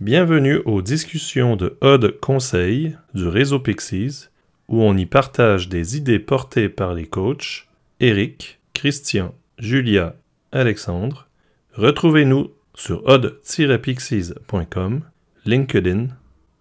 Bienvenue 0.00 0.60
aux 0.66 0.82
discussions 0.82 1.56
de 1.56 1.78
Odd 1.80 2.20
Conseil 2.20 2.98
du 3.14 3.26
réseau 3.28 3.60
Pixies, 3.60 4.28
où 4.68 4.82
on 4.82 4.94
y 4.94 5.06
partage 5.06 5.70
des 5.70 5.96
idées 5.96 6.18
portées 6.18 6.68
par 6.68 6.92
les 6.92 7.06
coachs 7.06 7.66
Eric, 8.00 8.60
Christian, 8.74 9.34
Julia, 9.58 10.14
Alexandre. 10.52 11.28
Retrouvez-nous 11.72 12.50
sur 12.74 13.06
odd-pixies.com, 13.06 15.00
LinkedIn 15.46 16.08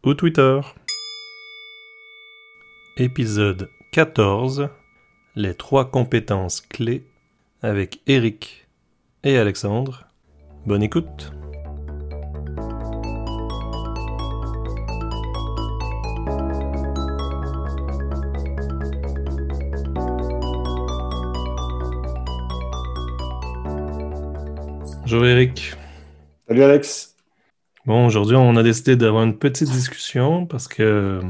ou 0.05 0.13
Twitter. 0.13 0.61
Épisode 2.95 3.67
14 3.91 4.69
Les 5.35 5.55
trois 5.55 5.91
compétences 5.91 6.61
clés 6.61 7.05
avec 7.61 7.99
Eric 8.07 8.65
et 9.25 9.37
Alexandre. 9.37 10.05
Bonne 10.65 10.83
écoute! 10.83 11.33
Bonjour 25.05 25.23
Eric. 25.27 25.75
Salut 26.47 26.63
Alex. 26.63 27.15
Bon, 27.85 28.07
aujourd'hui, 28.07 28.35
on 28.35 28.55
a 28.55 28.63
décidé 28.63 28.95
d'avoir 28.95 29.23
une 29.23 29.37
petite 29.37 29.69
discussion 29.69 30.47
parce 30.47 30.67
que 30.67 30.81
euh, 30.81 31.21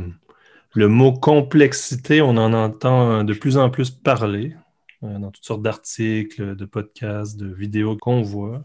le 0.74 0.88
mot 0.88 1.12
complexité, 1.12 2.22
on 2.22 2.38
en 2.38 2.54
entend 2.54 3.26
de 3.26 3.34
plus 3.34 3.58
en 3.58 3.70
plus 3.70 3.90
parler 3.92 4.56
euh, 5.04 5.20
dans 5.20 5.30
toutes 5.30 5.44
sortes 5.44 5.62
d'articles, 5.62 6.56
de 6.56 6.64
podcasts, 6.64 7.36
de 7.36 7.54
vidéos 7.54 7.98
qu'on 7.98 8.22
voit. 8.22 8.64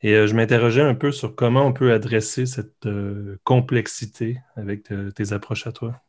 Et 0.00 0.14
euh, 0.14 0.28
je 0.28 0.36
m'interrogeais 0.36 0.82
un 0.82 0.94
peu 0.94 1.10
sur 1.10 1.34
comment 1.34 1.66
on 1.66 1.72
peut 1.72 1.92
adresser 1.92 2.46
cette 2.46 2.88
complexité 3.42 4.38
avec 4.54 4.88
tes 5.16 5.32
approches 5.32 5.66
à 5.66 5.72
toi. 5.72 6.00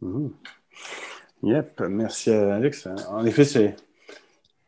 Mmh. 0.00 0.30
Yep, 1.44 1.82
merci 1.88 2.30
Alex. 2.32 2.88
En 3.08 3.24
effet, 3.24 3.44
c'est, 3.44 3.76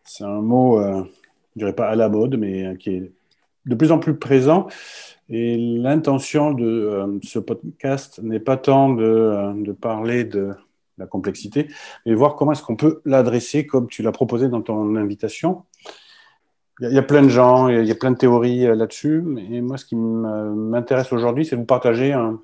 c'est 0.04 0.22
un 0.22 0.40
mot 0.40 0.78
je 1.54 1.60
dirais 1.60 1.74
pas 1.74 1.88
à 1.88 1.96
la 1.96 2.08
mode, 2.08 2.36
mais 2.36 2.66
euh, 2.66 2.74
qui 2.74 2.90
est 2.90 3.12
de 3.66 3.74
plus 3.74 3.92
en 3.92 3.98
plus 3.98 4.16
présent. 4.16 4.68
Et 5.28 5.56
l'intention 5.56 6.52
de 6.52 6.64
euh, 6.64 7.18
ce 7.22 7.38
podcast 7.38 8.20
n'est 8.22 8.40
pas 8.40 8.56
tant 8.56 8.90
de, 8.90 9.04
euh, 9.04 9.52
de, 9.54 9.72
parler 9.72 10.24
de 10.24 10.50
la 10.98 11.06
complexité, 11.06 11.68
mais 12.04 12.14
voir 12.14 12.36
comment 12.36 12.52
est-ce 12.52 12.62
qu'on 12.62 12.76
peut 12.76 13.00
l'adresser 13.04 13.66
comme 13.66 13.88
tu 13.88 14.02
l'as 14.02 14.12
proposé 14.12 14.48
dans 14.48 14.62
ton 14.62 14.96
invitation. 14.96 15.64
Il 16.82 16.92
y, 16.92 16.98
a, 16.98 17.02
plein 17.02 17.22
de 17.22 17.28
gens, 17.28 17.68
il 17.68 17.84
y 17.84 17.90
a 17.90 17.94
plein 17.94 18.10
de 18.10 18.16
théories 18.16 18.64
là-dessus, 18.64 19.22
et 19.50 19.60
moi, 19.60 19.76
ce 19.76 19.84
qui 19.84 19.96
m'intéresse 19.96 21.12
aujourd'hui, 21.12 21.44
c'est 21.44 21.54
de 21.54 21.60
vous 21.60 21.66
partager 21.66 22.14
un, 22.14 22.38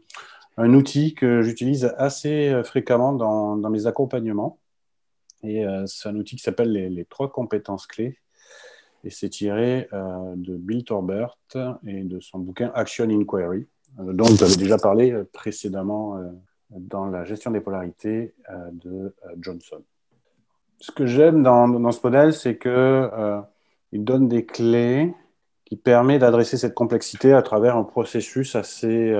outil 0.58 1.14
que 1.14 1.40
j'utilise 1.40 1.94
assez 1.96 2.60
fréquemment 2.62 3.14
dans, 3.14 3.56
mes 3.70 3.86
accompagnements. 3.86 4.58
Et 5.42 5.64
c'est 5.86 6.10
un 6.10 6.16
outil 6.16 6.36
qui 6.36 6.42
s'appelle 6.42 6.70
les 6.70 7.04
trois 7.06 7.30
compétences 7.30 7.86
clés 7.86 8.18
et 9.06 9.10
c'est 9.10 9.28
tiré 9.28 9.88
euh, 9.92 10.34
de 10.34 10.56
Bill 10.56 10.84
Torbert 10.84 11.38
et 11.86 12.02
de 12.02 12.18
son 12.18 12.40
bouquin 12.40 12.72
Action 12.74 13.08
Inquiry, 13.08 13.68
euh, 14.00 14.12
dont 14.12 14.24
vous 14.24 14.42
avez 14.42 14.56
déjà 14.56 14.78
parlé 14.78 15.12
euh, 15.12 15.24
précédemment 15.32 16.18
dans 16.70 17.06
la 17.06 17.24
gestion 17.24 17.52
des 17.52 17.60
polarités 17.60 18.34
de 18.72 19.14
Johnson. 19.38 19.80
Ce 20.80 20.90
que 20.90 21.06
j'aime 21.06 21.44
dans, 21.44 21.68
dans, 21.68 21.92
ce 21.92 22.00
modèle, 22.02 22.32
c'est 22.32 22.58
qu'il 22.58 24.04
donne 24.04 24.26
des 24.26 24.44
clés 24.44 25.14
qui 25.64 25.76
permettent 25.76 26.22
d'adresser 26.22 26.56
cette 26.56 26.74
complexité 26.74 27.32
à 27.32 27.42
travers 27.42 27.76
un 27.76 27.84
processus 27.84 28.56
assez 28.56 29.14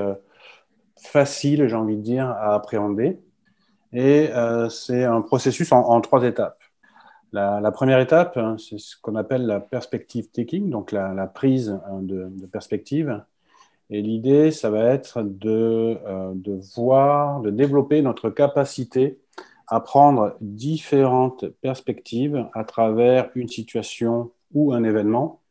facile, 1.01 1.69
j'ai 1.69 1.75
envie 1.75 1.95
de 1.95 2.01
dire, 2.01 2.27
à 2.27 2.53
appréhender. 2.53 3.17
Et 3.93 4.29
c'est 4.69 5.05
un 5.05 5.21
processus 5.21 5.71
en 5.71 6.01
trois 6.01 6.23
étapes. 6.23 6.56
La, 7.37 7.71
première 7.71 7.99
étape, 7.99 8.35
hein, 8.37 8.55
c'est 8.57 8.79
ce 8.79 8.95
qu'on 8.99 9.15
appelle 9.15 9.45
la 9.45 9.59
perspective 9.59 10.31
taking, 10.31 10.71
donc 10.71 10.91
la, 10.91 11.27
prise 11.27 11.79
hein, 11.85 11.99
de, 12.01 12.45
perspective. 12.51 13.23
Et 13.91 14.01
l'idée, 14.01 14.49
ça 14.49 14.71
va 14.71 14.85
être 14.85 15.21
de, 15.21 15.99
euh, 16.07 16.31
de, 16.33 16.59
voir, 16.75 17.41
de 17.41 17.51
développer 17.51 18.01
notre 18.01 18.31
capacité 18.31 19.19
à 19.67 19.81
prendre 19.81 20.35
différentes 20.41 21.45
perspectives 21.61 22.47
à 22.53 22.63
travers 22.63 23.29
une 23.35 23.47
situation 23.47 24.31
ou 24.53 24.73
un 24.73 24.83
événement. 24.83 25.41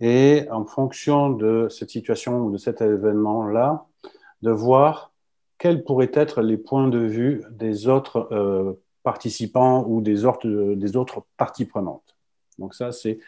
Et 0.00 0.46
en 0.50 0.64
fonction 0.64 1.30
de 1.30 1.68
cette 1.68 1.90
situation 1.90 2.38
ou 2.38 2.50
de 2.50 2.56
cet 2.56 2.80
événement-là, 2.80 3.84
de 4.40 4.50
voir 4.50 5.12
quels 5.58 5.84
pourraient 5.84 6.12
être 6.14 6.40
les 6.40 6.56
points 6.56 6.88
de 6.88 6.98
vue 6.98 7.44
des 7.50 7.88
autres 7.88 8.28
euh, 8.32 8.72
participants 9.04 9.84
ou 9.86 10.00
des 10.00 10.24
autres, 10.24 11.24
parties 11.36 11.66
prenantes. 11.66 12.16
Donc 12.58 12.74
ça, 12.74 12.90
c'est 12.90 13.18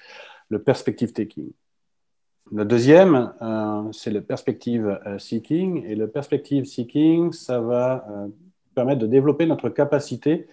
le 0.48 0.60
perspective 0.60 1.12
taking. 1.12 1.52
Le 2.52 2.64
deuxième, 2.64 3.34
euh, 3.42 3.92
c'est 3.92 4.10
le 4.10 4.22
perspective 4.22 4.98
euh, 5.06 5.18
seeking. 5.18 5.84
Et 5.84 5.94
le 5.94 6.08
perspective 6.08 6.64
seeking, 6.64 7.32
ça 7.32 7.60
va 7.60 8.06
euh, 8.08 8.28
permettre 8.74 9.00
de 9.00 9.06
développer 9.06 9.46
notre 9.46 9.68
capacité 9.68 10.46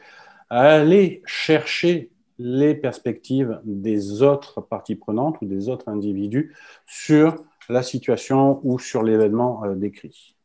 à 0.50 0.74
aller 0.74 1.22
chercher 1.26 2.12
les 2.40 2.76
perspectives 2.76 3.60
des 3.64 4.24
autres 4.24 4.60
parties 4.60 4.96
prenantes 4.96 5.38
ou 5.42 5.46
des 5.46 5.70
autres 5.70 5.88
individus 5.88 6.54
sur 6.86 7.36
la 7.70 7.84
situation 7.84 8.60
ou 8.64 8.80
sur 8.80 9.04
l'événement 9.04 9.64
décrit. 9.76 10.36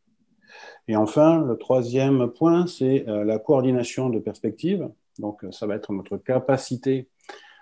Et 0.87 0.97
enfin, 0.97 1.45
le 1.45 1.57
troisième 1.57 2.29
point, 2.29 2.67
c'est 2.67 3.09
euh, 3.09 3.25
la 3.25 3.39
coordination 3.39 4.09
de 4.11 4.19
perspectives. 4.19 4.89
Donc, 5.19 5.45
ça 5.51 5.67
va 5.67 5.75
être 5.75 5.93
notre 5.93 6.17
capacité 6.17 7.09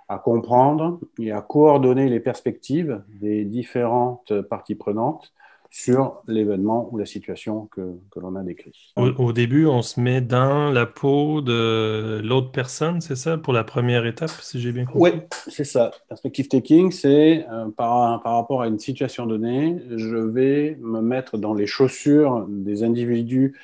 à 0.09 0.19
comprendre 0.19 1.01
et 1.19 1.33
à 1.33 1.41
coordonner 1.41 2.09
les 2.09 2.21
perspectives 2.21 3.03
des 3.09 3.45
différentes 3.45 4.41
parties 4.43 4.77
prenantes 4.77 5.33
sur 5.71 6.23
l'événement 6.27 6.89
ou 6.93 6.99
la 6.99 7.07
situation 7.07 7.67
que, 7.67 7.99
que 8.11 8.21
l'on 8.21 8.35
a 8.37 8.43
décrit. 8.43 8.93
Au, 8.97 9.33
début, 9.33 9.67
on 9.67 9.83
se 9.83 10.01
met 10.01 10.21
dans 10.21 10.71
la 10.71 10.87
peau 10.87 11.41
de 11.41 12.21
l'autre 12.25 12.51
personne, 12.51 13.01
c'est 13.01 13.17
ça, 13.17 13.37
pour 13.37 13.53
la 13.53 13.65
première 13.65 14.07
étape, 14.07 14.31
si 14.31 14.61
j'ai 14.61 14.73
bien 14.73 14.85
compris? 14.85 15.13
Oui, 15.13 15.21
c'est 15.49 15.65
ça. 15.65 15.91
Perspective 16.09 16.49
taking, 16.49 16.91
c'est 16.91 17.47
euh, 17.51 17.69
par, 17.77 18.23
par, 18.23 18.37
rapport 18.37 18.63
à 18.63 18.69
une 18.69 18.79
situation 18.79 19.27
donnée, 19.27 19.77
je 19.97 20.17
vais 20.17 20.79
me 20.81 21.01
mettre 21.01 21.39
dans 21.39 21.55
les 21.55 21.67
chaussures 21.67 22.47
des 22.49 22.83
individus 22.83 23.55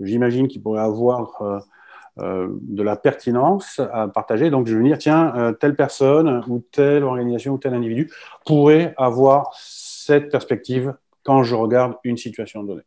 j'imagine 0.00 0.46
qui 0.46 0.58
pourraient 0.58 0.82
avoir 0.82 1.40
euh, 1.40 1.58
euh, 2.18 2.48
de 2.60 2.82
la 2.82 2.96
pertinence 2.96 3.80
à 3.92 4.08
partager. 4.08 4.50
Donc, 4.50 4.66
je 4.66 4.76
vais 4.76 4.84
dire, 4.84 4.98
tiens, 4.98 5.54
telle 5.58 5.74
personne 5.74 6.44
ou 6.48 6.58
telle 6.70 7.04
organisation 7.04 7.54
ou 7.54 7.58
tel 7.58 7.72
individu 7.72 8.10
pourrait 8.44 8.94
avoir 8.98 9.54
cette 9.58 10.30
perspective 10.30 10.94
quand 11.26 11.42
je 11.42 11.56
regarde 11.56 11.94
une 12.04 12.16
situation 12.16 12.62
donnée. 12.62 12.86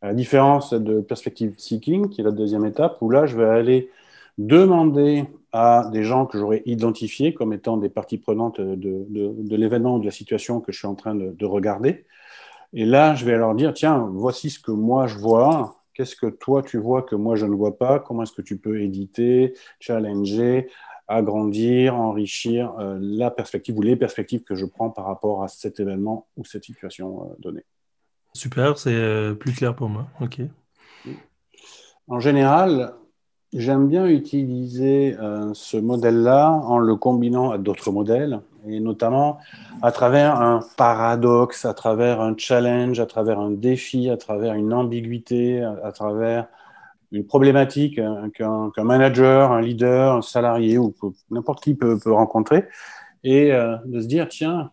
À 0.00 0.06
la 0.06 0.14
différence 0.14 0.72
de 0.72 1.00
perspective 1.00 1.54
seeking, 1.58 2.08
qui 2.08 2.20
est 2.20 2.24
la 2.24 2.30
deuxième 2.30 2.64
étape, 2.64 2.98
où 3.00 3.10
là, 3.10 3.26
je 3.26 3.36
vais 3.36 3.46
aller 3.46 3.90
demander 4.38 5.24
à 5.52 5.88
des 5.92 6.04
gens 6.04 6.24
que 6.24 6.38
j'aurais 6.38 6.62
identifiés 6.66 7.34
comme 7.34 7.52
étant 7.52 7.76
des 7.76 7.88
parties 7.88 8.18
prenantes 8.18 8.60
de, 8.60 8.76
de, 9.08 9.56
l'événement 9.56 9.96
ou 9.96 9.98
de 9.98 10.04
la 10.04 10.12
situation 10.12 10.60
que 10.60 10.70
je 10.70 10.78
suis 10.78 10.86
en 10.86 10.94
train 10.94 11.16
de, 11.16 11.32
de, 11.32 11.46
regarder. 11.46 12.04
Et 12.74 12.84
là, 12.84 13.16
je 13.16 13.24
vais 13.24 13.36
leur 13.36 13.56
dire, 13.56 13.74
tiens, 13.74 14.08
voici 14.12 14.50
ce 14.50 14.60
que 14.60 14.70
moi 14.70 15.08
je 15.08 15.18
vois, 15.18 15.82
qu'est-ce 15.94 16.14
que 16.14 16.26
toi 16.26 16.62
tu 16.62 16.78
vois 16.78 17.02
que 17.02 17.16
moi 17.16 17.34
je 17.34 17.46
ne 17.46 17.54
vois 17.56 17.76
pas, 17.76 17.98
comment 17.98 18.22
est-ce 18.22 18.32
que 18.32 18.42
tu 18.42 18.56
peux 18.56 18.80
éditer, 18.80 19.54
challenger, 19.80 20.68
agrandir, 21.08 21.96
enrichir 21.96 22.74
euh, 22.78 22.98
la 23.00 23.30
perspective 23.30 23.76
ou 23.76 23.82
les 23.82 23.96
perspectives 23.96 24.44
que 24.44 24.54
je 24.54 24.66
prends 24.66 24.90
par 24.90 25.06
rapport 25.06 25.42
à 25.42 25.48
cet 25.48 25.80
événement 25.80 26.26
ou 26.36 26.44
cette 26.44 26.64
situation 26.64 27.22
euh, 27.22 27.34
donnée. 27.38 27.64
Super, 28.34 28.78
c'est 28.78 28.94
euh, 28.94 29.34
plus 29.34 29.52
clair 29.52 29.74
pour 29.74 29.88
moi. 29.88 30.06
OK. 30.20 30.40
En 32.08 32.20
général, 32.20 32.94
j'aime 33.52 33.88
bien 33.88 34.06
utiliser 34.06 35.14
ce 35.52 35.76
modèle-là 35.76 36.50
en 36.50 36.78
le 36.78 36.96
combinant 36.96 37.50
à 37.50 37.58
d'autres 37.58 37.90
modèles, 37.90 38.40
et 38.66 38.80
notamment 38.80 39.40
à 39.82 39.92
travers 39.92 40.40
un 40.40 40.60
paradoxe, 40.78 41.66
à 41.66 41.74
travers 41.74 42.22
un 42.22 42.34
challenge, 42.34 42.98
à 42.98 43.04
travers 43.04 43.38
un 43.38 43.50
défi, 43.50 44.08
à 44.08 44.16
travers 44.16 44.54
une 44.54 44.72
ambiguïté, 44.72 45.62
à 45.62 45.92
travers 45.92 46.48
une 47.12 47.26
problématique 47.26 48.00
qu'un 48.34 48.84
manager, 48.84 49.52
un 49.52 49.60
leader, 49.60 50.14
un 50.14 50.22
salarié 50.22 50.78
ou 50.78 50.94
n'importe 51.30 51.62
qui 51.62 51.74
peut, 51.74 51.98
rencontrer, 52.06 52.66
et 53.24 53.52
euh, 53.52 53.76
de 53.86 54.00
se 54.00 54.06
dire 54.06 54.28
tiens, 54.28 54.70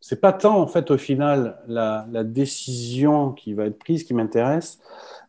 c'est 0.00 0.20
pas 0.20 0.32
tant 0.32 0.60
en 0.60 0.66
fait 0.66 0.90
au 0.90 0.98
final 0.98 1.58
la, 1.66 2.06
décision 2.24 3.32
qui 3.32 3.54
va 3.54 3.66
être 3.66 3.78
prise 3.78 4.04
qui 4.04 4.14
m'intéresse, 4.14 4.80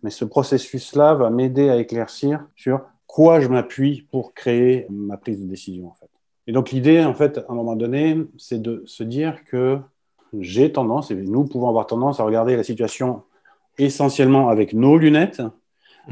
mais 0.04 0.10
ce 0.10 0.26
processus-là 0.26 1.16
va 1.16 1.30
m'aider 1.30 1.70
à 1.70 1.78
éclaircir 1.78 2.46
sur 2.56 2.82
quoi 3.08 3.40
je 3.42 3.48
m'appuie 3.48 4.08
pour 4.12 4.34
créer 4.34 4.86
ma 4.90 5.18
prise 5.18 5.42
de 5.42 5.48
décision 5.48 5.88
en 5.88 5.94
fait. 5.96 6.10
Et 6.48 6.52
donc 6.52 6.72
l'idée 6.72 7.04
en 7.04 7.14
fait 7.14 7.40
à 7.40 7.46
un 7.50 7.56
moment 7.56 7.76
donné, 7.76 8.18
c'est 8.38 8.62
de 8.62 8.84
se 8.86 9.04
dire 9.04 9.44
que 9.46 9.80
j'ai 10.40 10.72
tendance, 10.72 11.12
et 11.12 11.16
nous 11.16 11.46
pouvons 11.46 11.70
avoir 11.70 11.88
tendance 11.88 12.20
à 12.20 12.24
regarder 12.24 12.56
la 12.56 12.64
situation 12.64 13.24
essentiellement 13.78 14.50
avec 14.50 14.74
nos 14.74 14.98
lunettes, 14.98 15.42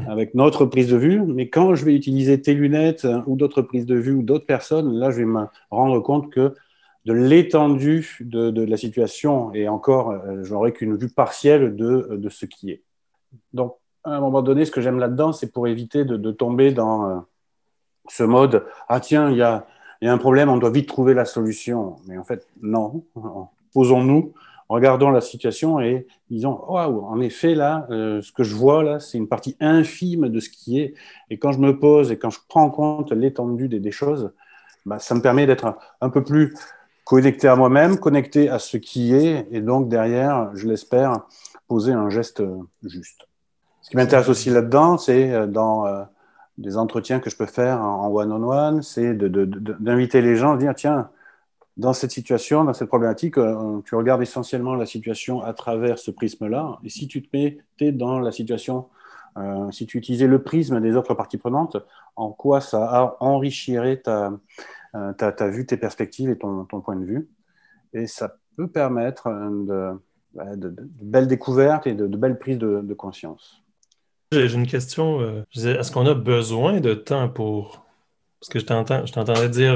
avec 0.06 0.34
notre 0.34 0.66
prise 0.66 0.88
de 0.88 0.96
vue, 0.96 1.22
mais 1.22 1.48
quand 1.48 1.74
je 1.74 1.84
vais 1.84 1.94
utiliser 1.94 2.40
tes 2.40 2.54
lunettes 2.54 3.06
ou 3.26 3.36
d'autres 3.36 3.62
prises 3.62 3.86
de 3.86 3.96
vue 3.96 4.12
ou 4.12 4.22
d'autres 4.22 4.46
personnes, 4.46 4.92
là, 4.98 5.10
je 5.10 5.18
vais 5.18 5.24
me 5.24 5.46
rendre 5.70 6.00
compte 6.00 6.30
que 6.30 6.54
de 7.08 7.14
l'étendue 7.14 8.18
de, 8.20 8.62
la 8.62 8.76
situation, 8.76 9.52
et 9.54 9.66
encore, 9.66 10.10
euh, 10.10 10.44
je 10.44 10.52
n'aurai 10.52 10.74
qu'une 10.74 10.94
vue 10.94 11.08
partielle 11.08 11.74
de, 11.74 12.08
de, 12.12 12.28
ce 12.28 12.44
qui 12.44 12.70
est. 12.70 12.82
Donc, 13.54 13.76
à 14.04 14.10
un 14.10 14.20
moment 14.20 14.42
donné, 14.42 14.66
ce 14.66 14.70
que 14.70 14.82
j'aime 14.82 14.98
là-dedans, 14.98 15.32
c'est 15.32 15.50
pour 15.50 15.66
éviter 15.68 16.04
de, 16.04 16.30
tomber 16.32 16.70
dans 16.70 17.08
euh, 17.08 17.18
ce 18.08 18.24
mode 18.24 18.66
Ah, 18.88 19.00
tiens, 19.00 19.30
il 19.30 19.38
y 19.38 19.42
a, 19.42 19.66
un 20.02 20.18
problème, 20.18 20.50
on 20.50 20.58
doit 20.58 20.70
vite 20.70 20.86
trouver 20.86 21.14
la 21.14 21.24
solution. 21.24 21.96
Mais 22.06 22.18
en 22.18 22.24
fait, 22.24 22.46
non. 22.60 23.04
Posons-nous, 23.72 24.34
regardons 24.68 25.10
la 25.10 25.20
situation 25.20 25.80
et 25.80 26.06
disons 26.30 26.60
Waouh, 26.68 27.04
en 27.04 27.20
effet, 27.20 27.54
là, 27.54 27.86
euh, 27.90 28.20
ce 28.22 28.32
que 28.32 28.44
je 28.44 28.54
vois 28.54 28.82
là, 28.82 29.00
c'est 29.00 29.18
une 29.18 29.28
partie 29.28 29.56
infime 29.60 30.28
de 30.28 30.40
ce 30.40 30.50
qui 30.50 30.80
est. 30.80 30.94
Et 31.30 31.38
quand 31.38 31.52
je 31.52 31.58
me 31.58 31.78
pose 31.78 32.12
et 32.12 32.18
quand 32.18 32.30
je 32.30 32.38
prends 32.48 32.64
en 32.64 32.70
compte 32.70 33.12
l'étendue 33.12 33.68
des, 33.68 33.80
des, 33.80 33.90
choses, 33.90 34.32
bah, 34.86 34.98
ça 34.98 35.14
me 35.14 35.22
permet 35.22 35.46
d'être 35.46 35.76
un, 36.00 36.10
peu 36.10 36.22
plus 36.22 36.54
connecté 37.04 37.48
à 37.48 37.56
moi-même, 37.56 37.98
connecté 37.98 38.48
à 38.50 38.58
ce 38.58 38.76
qui 38.76 39.14
est, 39.14 39.46
et 39.50 39.60
donc 39.60 39.88
derrière, 39.88 40.50
je 40.54 40.68
l'espère, 40.68 41.26
poser 41.66 41.92
un 41.92 42.10
geste 42.10 42.42
juste. 42.84 43.26
Ce 43.80 43.90
qui 43.90 43.96
m'intéresse 43.96 44.28
aussi 44.28 44.50
là-dedans, 44.50 44.98
c'est 44.98 45.32
euh, 45.32 45.46
dans 45.46 45.86
euh, 45.86 46.02
des 46.58 46.76
entretiens 46.76 47.20
que 47.20 47.30
je 47.30 47.36
peux 47.36 47.46
faire 47.46 47.80
en 47.80 48.10
one-on-one, 48.10 48.82
c'est 48.82 49.14
d'inviter 49.14 50.20
les 50.20 50.36
gens 50.36 50.54
à 50.54 50.56
dire, 50.58 50.74
tiens, 50.74 51.08
dans 51.78 51.92
cette 51.92 52.10
situation, 52.10 52.64
dans 52.64 52.74
cette 52.74 52.88
problématique, 52.88 53.38
euh, 53.38 53.80
tu 53.84 53.94
regardes 53.94 54.20
essentiellement 54.20 54.74
la 54.74 54.86
situation 54.86 55.42
à 55.42 55.52
travers 55.54 55.98
ce 55.98 56.10
prisme-là. 56.10 56.78
Et 56.84 56.88
si 56.88 57.08
tu 57.08 57.22
te 57.22 57.28
mettais 57.34 57.92
dans 57.92 58.18
la 58.18 58.32
situation, 58.32 58.88
si 59.70 59.86
tu 59.86 59.98
utilisais 59.98 60.26
le 60.26 60.42
prisme 60.42 60.80
des 60.80 60.96
autres 60.96 61.14
parties 61.14 61.38
prenantes, 61.38 61.76
en 62.16 62.32
quoi 62.32 62.60
ça 62.60 63.16
enrichirait 63.20 63.98
ta, 63.98 64.32
ta, 64.92 65.30
ta 65.30 65.48
vue, 65.48 65.64
tes 65.64 65.76
perspectives 65.76 66.28
et 66.28 66.36
ton, 66.36 66.64
point 66.64 66.96
de 66.96 67.04
vue? 67.04 67.28
Et 67.92 68.08
ça 68.08 68.36
peut 68.56 68.66
permettre 68.66 69.28
de, 69.28 69.92
bah, 70.34 70.56
de, 70.56 70.74
belles 71.00 71.28
découvertes 71.28 71.86
et 71.86 71.94
de, 71.94 72.08
belles 72.16 72.40
prises 72.40 72.58
de 72.58 72.94
conscience. 72.94 73.62
J'ai 74.30 74.54
une 74.54 74.66
question. 74.66 75.20
Euh, 75.20 75.42
est-ce 75.56 75.90
qu'on 75.90 76.06
a 76.06 76.14
besoin 76.14 76.80
de 76.80 76.92
temps 76.94 77.28
pour. 77.28 77.86
Parce 78.40 78.50
que 78.50 78.58
je 78.58 78.66
t'entendais 78.66 79.48
dire 79.48 79.74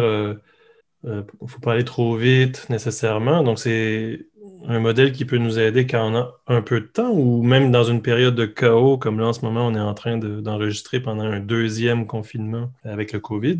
euh, 1.05 1.23
euh, 1.43 1.47
faut 1.47 1.61
pas 1.61 1.73
aller 1.73 1.85
trop 1.85 2.17
vite 2.17 2.67
nécessairement. 2.71 3.43
Donc, 3.43 3.59
c'est 3.59 4.27
un 4.67 4.79
modèle 4.79 5.13
qui 5.13 5.25
peut 5.25 5.39
nous 5.39 5.59
aider 5.59 5.87
quand 5.87 6.13
on 6.13 6.17
a 6.17 6.41
un 6.47 6.63
peu 6.63 6.81
de 6.81 6.87
temps 6.87 7.11
ou 7.11 7.43
même 7.43 7.73
dans 7.73 7.85
une 7.85 8.03
période 8.03 8.35
de 8.35 8.47
chaos, 8.47 8.99
comme 8.99 9.19
là 9.19 9.27
en 9.27 9.33
ce 9.33 9.45
moment, 9.45 9.67
on 9.67 9.75
est 9.75 9.81
en 9.81 9.95
train 9.95 10.19
d'enregistrer 10.19 11.01
pendant 11.01 11.25
un 11.25 11.41
deuxième 11.41 12.07
confinement 12.07 12.71
avec 12.85 13.13
le 13.13 13.21
COVID. 13.21 13.59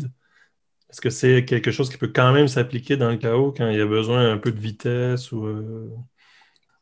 Est-ce 0.89 1.01
que 1.01 1.09
c'est 1.09 1.43
quelque 1.45 1.71
chose 1.71 1.89
qui 1.89 1.97
peut 1.97 2.11
quand 2.13 2.31
même 2.31 2.47
s'appliquer 2.47 2.97
dans 2.97 3.09
le 3.09 3.17
chaos 3.17 3.53
quand 3.55 3.67
il 3.67 3.77
y 3.77 3.81
a 3.81 3.85
besoin 3.85 4.31
un 4.31 4.37
peu 4.37 4.51
de 4.51 4.59
vitesse 4.59 5.31
ou. 5.31 5.47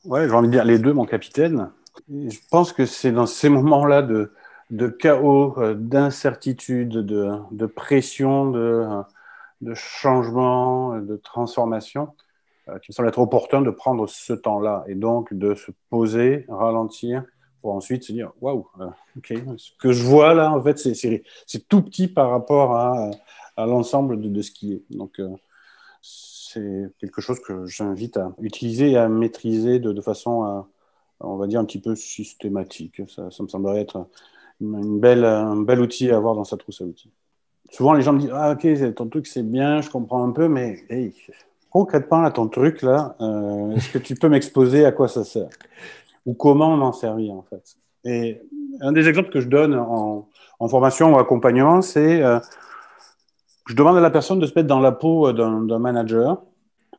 Ouais, 0.03 0.27
j'ai 0.27 0.33
envie 0.33 0.47
de 0.47 0.53
dire 0.53 0.65
les 0.65 0.79
deux, 0.79 0.93
mon 0.93 1.05
capitaine. 1.05 1.71
Je 2.09 2.37
pense 2.49 2.73
que 2.73 2.85
c'est 2.85 3.11
dans 3.11 3.25
ces 3.25 3.49
moments-là 3.49 4.01
de, 4.01 4.87
chaos, 4.87 5.55
euh, 5.59 5.75
d'incertitude, 5.75 6.89
de, 6.89 7.29
de, 7.51 7.65
pression, 7.65 8.49
de, 8.49 8.59
euh, 8.59 9.01
de, 9.61 9.73
changement, 9.73 10.97
de 10.99 11.15
transformation, 11.17 12.09
euh, 12.69 12.79
qu'il 12.79 12.91
me 12.91 12.95
semble 12.95 13.09
être 13.09 13.19
opportun 13.19 13.61
de 13.61 13.69
prendre 13.69 14.07
ce 14.07 14.33
temps-là 14.33 14.83
et 14.87 14.95
donc 14.95 15.33
de 15.33 15.55
se 15.55 15.71
poser, 15.89 16.45
ralentir, 16.49 17.23
pour 17.61 17.73
ensuite 17.73 18.03
se 18.03 18.11
dire 18.11 18.31
waouh, 18.41 18.67
ok, 19.17 19.33
ce 19.57 19.71
que 19.79 19.91
je 19.91 20.03
vois 20.03 20.33
là, 20.33 20.51
en 20.51 20.61
fait, 20.61 20.77
c'est 20.79 21.67
tout 21.67 21.81
petit 21.83 22.07
par 22.07 22.29
rapport 22.29 22.75
à, 22.75 23.11
l'ensemble 23.57 24.19
de, 24.19 24.41
ce 24.41 24.49
qui 24.51 24.73
est. 24.73 24.83
Donc, 24.89 25.21
c'est 26.01 26.91
quelque 26.99 27.21
chose 27.21 27.39
que 27.39 27.65
j'invite 27.67 28.17
à 28.17 28.33
utiliser 28.41 28.91
et 28.91 28.97
à 28.97 29.07
maîtriser 29.07 29.79
de, 29.79 29.93
de 29.93 30.01
façon 30.01 30.43
à 30.43 30.67
on 31.23 31.37
va 31.37 31.47
dire, 31.47 31.59
un 31.59 31.65
petit 31.65 31.79
peu 31.79 31.95
systématique. 31.95 33.01
Ça, 33.07 33.23
me 33.23 33.47
semblerait 33.47 33.81
être 33.81 34.07
une 34.59 34.99
belle, 34.99 35.25
un 35.25 35.61
bel 35.61 35.79
outil 35.79 36.11
à 36.11 36.17
avoir 36.17 36.35
dans 36.35 36.43
sa 36.43 36.57
trousse 36.57 36.81
à 36.81 36.85
outils. 36.85 37.11
Souvent, 37.71 37.93
les 37.93 38.01
gens 38.01 38.13
me 38.13 38.19
disent 38.19 38.31
Ah, 38.33 38.51
ok, 38.51 38.93
ton 38.95 39.07
truc, 39.07 39.25
c'est 39.27 39.43
bien, 39.43 39.81
je 39.81 39.89
comprends 39.89 40.23
un 40.23 40.31
peu, 40.31 40.47
mais 40.47 40.83
concrètement, 41.69 42.21
là, 42.21 42.29
ton 42.29 42.47
truc, 42.47 42.81
là, 42.81 43.15
euh, 43.21 43.75
est-ce 43.75 43.89
que 43.89 43.97
tu 43.97 44.15
peux 44.15 44.29
m'exposer 44.29 44.85
à 44.85 44.91
quoi 44.91 45.07
ça 45.07 45.23
sert? 45.23 45.49
Ou 46.25 46.33
comment 46.33 46.75
m'en 46.77 46.91
servir, 46.91 47.33
en 47.33 47.43
fait? 47.43 47.77
Et 48.03 48.41
un 48.81 48.91
des 48.91 49.07
exemples 49.07 49.29
que 49.29 49.41
je 49.41 49.47
donne 49.47 49.75
en, 49.75 50.27
formation 50.67 51.15
ou 51.15 51.17
accompagnement, 51.17 51.81
c'est 51.81 52.21
euh, 52.21 52.39
je 53.67 53.75
demande 53.75 53.97
à 53.97 54.01
la 54.01 54.11
personne 54.11 54.39
de 54.39 54.45
se 54.45 54.53
mettre 54.55 54.67
dans 54.67 54.79
la 54.79 54.91
peau 54.91 55.31
d'un 55.33 55.79
manager 55.79 56.43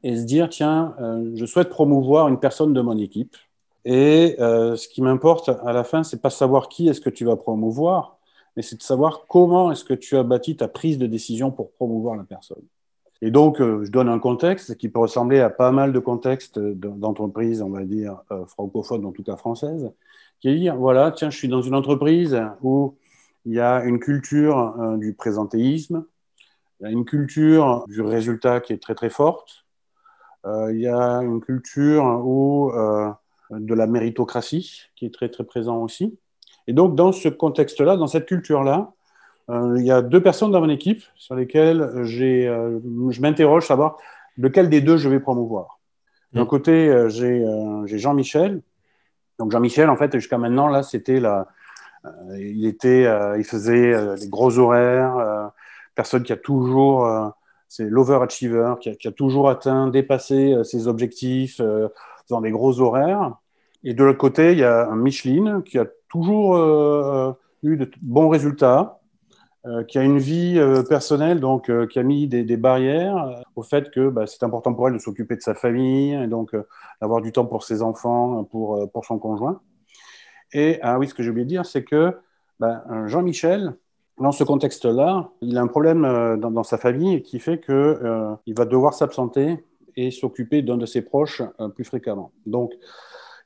et 0.02 0.16
se 0.16 0.24
dire 0.24 0.48
Tiens, 0.48 0.94
euh, 1.00 1.30
je 1.36 1.46
souhaite 1.46 1.68
promouvoir 1.68 2.28
une 2.28 2.40
personne 2.40 2.72
de 2.72 2.80
mon 2.80 2.98
équipe 2.98 3.36
et 3.84 4.36
euh, 4.38 4.76
ce 4.76 4.88
qui 4.88 5.02
m'importe 5.02 5.48
à 5.48 5.72
la 5.72 5.84
fin, 5.84 6.02
c'est 6.02 6.20
pas 6.22 6.30
savoir 6.30 6.68
qui 6.68 6.88
est-ce 6.88 7.00
que 7.00 7.10
tu 7.10 7.24
vas 7.24 7.36
promouvoir, 7.36 8.18
mais 8.56 8.62
c'est 8.62 8.76
de 8.76 8.82
savoir 8.82 9.26
comment 9.28 9.72
est-ce 9.72 9.84
que 9.84 9.94
tu 9.94 10.16
as 10.16 10.22
bâti 10.22 10.56
ta 10.56 10.68
prise 10.68 10.98
de 10.98 11.06
décision 11.06 11.50
pour 11.50 11.72
promouvoir 11.72 12.16
la 12.16 12.24
personne. 12.24 12.62
Et 13.20 13.30
donc, 13.30 13.60
euh, 13.60 13.84
je 13.84 13.90
donne 13.90 14.08
un 14.08 14.18
contexte 14.18 14.76
qui 14.76 14.88
peut 14.88 14.98
ressembler 14.98 15.38
à 15.40 15.48
pas 15.48 15.70
mal 15.70 15.92
de 15.92 15.98
contextes 16.00 16.58
d'entreprises, 16.58 17.62
on 17.62 17.70
va 17.70 17.84
dire, 17.84 18.20
euh, 18.32 18.44
francophones, 18.46 19.06
en 19.06 19.12
tout 19.12 19.22
cas 19.22 19.36
françaises, 19.36 19.92
qui 20.40 20.48
est 20.48 20.56
dire, 20.56 20.76
voilà, 20.76 21.12
tiens, 21.12 21.30
je 21.30 21.38
suis 21.38 21.48
dans 21.48 21.62
une 21.62 21.74
entreprise 21.74 22.38
où 22.62 22.96
il 23.44 23.54
y 23.54 23.60
a 23.60 23.84
une 23.84 24.00
culture 24.00 24.74
du 24.98 25.14
présentéisme, 25.14 26.04
il 26.80 26.84
y 26.84 26.86
a 26.86 26.90
une 26.90 27.04
culture 27.04 27.84
du 27.88 28.02
résultat 28.02 28.60
qui 28.60 28.72
est 28.72 28.82
très 28.82 28.94
très 28.94 29.10
forte, 29.10 29.64
il 30.44 30.80
y 30.80 30.88
a 30.88 31.22
une 31.22 31.40
culture 31.40 32.04
où 32.24 32.72
de 33.50 33.74
la 33.74 33.86
méritocratie, 33.86 34.82
qui 34.96 35.06
est 35.06 35.14
très 35.14 35.28
très 35.28 35.44
présent 35.44 35.78
aussi. 35.82 36.18
Et 36.66 36.72
donc, 36.72 36.94
dans 36.94 37.12
ce 37.12 37.28
contexte-là, 37.28 37.96
dans 37.96 38.06
cette 38.06 38.26
culture-là, 38.26 38.92
euh, 39.50 39.74
il 39.78 39.84
y 39.84 39.90
a 39.90 40.02
deux 40.02 40.22
personnes 40.22 40.52
dans 40.52 40.60
mon 40.60 40.68
équipe 40.68 41.02
sur 41.16 41.34
lesquelles 41.34 41.80
euh, 41.80 42.04
je 42.04 43.20
m'interroge 43.20 43.66
savoir 43.66 43.96
lequel 44.38 44.68
des 44.68 44.80
deux 44.80 44.96
je 44.96 45.08
vais 45.08 45.20
promouvoir. 45.20 45.80
D'un 46.32 46.44
mmh. 46.44 46.46
côté, 46.46 46.88
euh, 46.88 47.08
j'ai 47.08 47.98
Jean-Michel. 47.98 48.62
Donc 49.38 49.50
Jean-Michel, 49.50 49.90
en 49.90 49.96
fait, 49.96 50.12
jusqu'à 50.14 50.38
maintenant, 50.38 50.68
là, 50.68 50.82
c'était 50.82 51.20
la, 51.20 51.48
il 52.38 52.66
était, 52.66 53.06
il 53.38 53.44
faisait 53.44 54.16
les 54.16 54.28
gros 54.28 54.58
horaires. 54.58 55.50
personne 55.94 56.22
qui 56.22 56.32
a 56.32 56.36
toujours, 56.36 57.08
c'est 57.68 57.84
l'overachiever, 57.84 58.74
qui, 58.80 58.96
qui, 58.96 59.08
a 59.08 59.12
toujours 59.12 59.48
atteint, 59.48 59.88
dépassé 59.88 60.56
ses 60.64 60.86
objectifs, 60.88 61.60
dans 62.28 62.40
des 62.40 62.50
gros 62.50 62.80
horaires. 62.80 63.32
Et 63.84 63.94
de 63.94 64.04
l'autre 64.04 64.18
côté, 64.18 64.52
il 64.52 64.58
y 64.58 64.64
a 64.64 64.88
un 64.88 64.96
Michelin 64.96 65.62
qui 65.62 65.78
a 65.78 65.86
toujours 66.08 66.56
euh, 66.56 67.30
euh, 67.30 67.32
eu 67.62 67.76
de 67.76 67.90
bons 68.00 68.28
résultats, 68.28 69.00
euh, 69.66 69.82
qui 69.84 69.98
a 69.98 70.02
une 70.02 70.18
vie 70.18 70.60
personnelle, 70.88 71.40
donc 71.40 71.70
qui 71.88 71.98
a 71.98 72.02
mis 72.02 72.26
des, 72.28 72.56
barrières 72.56 73.42
au 73.56 73.62
fait 73.62 73.90
que 73.90 74.08
bah, 74.08 74.26
c'est 74.26 74.42
important 74.42 74.74
pour 74.74 74.88
elle 74.88 74.94
de 74.94 74.98
s'occuper 74.98 75.36
de 75.36 75.40
sa 75.40 75.54
famille, 75.54 76.14
et 76.14 76.26
donc 76.26 76.54
d'avoir 77.00 77.20
du 77.20 77.32
temps 77.32 77.46
pour 77.46 77.64
ses 77.64 77.82
enfants, 77.82 78.44
pour, 78.44 78.90
pour 78.90 79.04
son 79.04 79.18
conjoint. 79.18 79.60
Et 80.52 80.78
ah 80.82 80.98
oui, 80.98 81.08
ce 81.08 81.14
que 81.14 81.22
j'ai 81.22 81.30
oublié 81.30 81.44
de 81.44 81.50
dire, 81.50 81.66
c'est 81.66 81.84
que 81.84 82.16
bah, 82.60 82.84
Jean-Michel, 83.06 83.74
dans 84.18 84.32
ce 84.32 84.44
contexte-là, 84.44 85.30
il 85.40 85.56
a 85.56 85.62
un 85.62 85.66
problème 85.66 86.02
dans, 86.38 86.50
dans, 86.50 86.62
sa 86.62 86.76
famille 86.76 87.22
qui 87.22 87.38
fait 87.38 87.60
qu'il 87.60 88.36
il 88.46 88.54
va 88.54 88.64
devoir 88.64 88.94
s'absenter 88.94 89.64
et 89.96 90.10
s'occuper 90.10 90.62
d'un 90.62 90.76
de 90.76 90.86
ses 90.86 91.02
proches 91.02 91.42
plus 91.74 91.84
fréquemment. 91.84 92.32
Donc, 92.46 92.72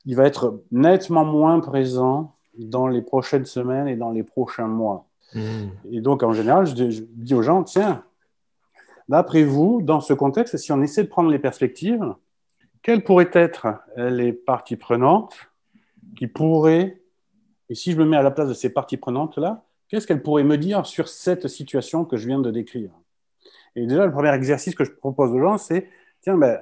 il 0.07 0.15
va 0.15 0.25
être 0.25 0.63
nettement 0.71 1.25
moins 1.25 1.59
présent 1.59 2.33
dans 2.57 2.87
les 2.87 3.01
prochaines 3.01 3.45
semaines 3.45 3.89
et 3.89 3.97
dans 3.97 4.11
les 4.11 4.23
prochains 4.23 4.67
mois. 4.67 5.05
Hmm. 5.33 5.67
Et 5.91 5.99
donc, 5.99 6.23
en 6.23 6.31
général, 6.31 6.65
je, 6.65 6.73
dis 6.73 7.33
aux 7.35 7.41
gens, 7.41 7.63
tiens, 7.63 8.05
d'après 9.09 9.43
vous, 9.43 9.81
dans 9.83 9.99
ce 9.99 10.13
contexte, 10.13 10.55
si 10.55 10.71
on 10.71 10.81
essaie 10.81 11.03
de 11.03 11.09
prendre 11.09 11.29
les 11.29 11.39
perspectives, 11.39 12.15
quelles 12.81 13.03
pourraient 13.03 13.29
être 13.33 13.67
les 13.97 14.31
parties 14.31 14.77
prenantes 14.77 15.35
qui 16.17 16.27
pourraient, 16.27 17.01
et 17.69 17.75
si 17.75 17.91
je 17.91 17.97
me 17.97 18.05
mets 18.05 18.15
à 18.15 18.23
la 18.23 18.31
place 18.31 18.47
de 18.47 18.53
ces 18.53 18.71
parties 18.71 18.95
prenantes-là, 18.95 19.65
qu'est-ce 19.89 20.07
qu'elles 20.07 20.23
pourraient 20.23 20.45
me 20.45 20.57
dire 20.57 20.85
sur 20.85 21.09
cette 21.09 21.49
situation 21.49 22.05
que 22.05 22.15
je 22.15 22.27
viens 22.27 22.39
de 22.39 22.49
décrire? 22.49 22.91
Et 23.75 23.85
déjà, 23.85 24.05
le 24.05 24.11
premier 24.13 24.33
exercice 24.33 24.73
que 24.73 24.85
je 24.85 24.91
propose 24.91 25.31
aux 25.33 25.41
gens, 25.41 25.57
c'est, 25.57 25.89
tiens, 26.21 26.37
ben, 26.37 26.61